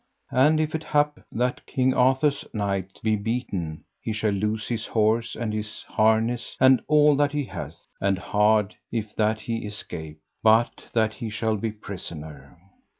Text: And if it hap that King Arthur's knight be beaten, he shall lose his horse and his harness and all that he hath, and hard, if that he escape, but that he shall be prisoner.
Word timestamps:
And 0.31 0.59
if 0.59 0.73
it 0.73 0.83
hap 0.83 1.19
that 1.31 1.63
King 1.67 1.93
Arthur's 1.93 2.43
knight 2.55 2.99
be 3.03 3.15
beaten, 3.15 3.83
he 4.01 4.13
shall 4.13 4.31
lose 4.31 4.67
his 4.67 4.87
horse 4.87 5.35
and 5.35 5.53
his 5.53 5.83
harness 5.83 6.57
and 6.59 6.81
all 6.87 7.15
that 7.17 7.33
he 7.33 7.43
hath, 7.45 7.85
and 8.01 8.17
hard, 8.17 8.73
if 8.91 9.15
that 9.15 9.41
he 9.41 9.63
escape, 9.63 10.17
but 10.41 10.85
that 10.93 11.13
he 11.13 11.29
shall 11.29 11.55
be 11.55 11.71
prisoner. 11.71 12.57